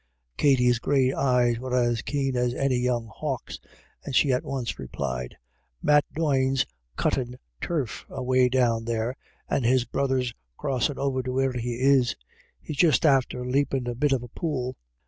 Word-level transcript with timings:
Katty's 0.35 0.79
grey 0.79 1.13
eyes 1.13 1.59
were 1.59 1.75
as 1.75 2.01
keen 2.01 2.35
as 2.35 2.55
any 2.55 2.77
young 2.77 3.05
hawk's, 3.05 3.59
and 4.03 4.15
she 4.15 4.31
at 4.33 4.43
once 4.43 4.79
replied:" 4.79 5.37
Matt 5.83 6.05
Doyne's 6.15 6.65
cuttin' 6.95 7.37
turf 7.61 8.07
away 8.09 8.49
down 8.49 8.85
there, 8.85 9.15
and 9.47 9.63
his 9.63 9.85
brother's 9.85 10.33
crossin' 10.57 10.97
over 10.97 11.21
to 11.21 11.31
where 11.33 11.53
he 11.53 11.73
is; 11.75 12.15
he's 12.59 12.77
just 12.77 13.05
after 13.05 13.45
leppin' 13.45 13.81
X 13.81 13.85
184 13.89 13.89
IRISH 13.91 13.91
IDYLLS. 13.91 13.91
a 13.91 13.97
bit 13.99 14.11
of 14.13 14.23
a 14.23 14.27
pool." 14.29 14.75